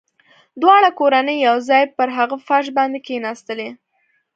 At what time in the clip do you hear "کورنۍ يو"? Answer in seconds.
0.99-1.55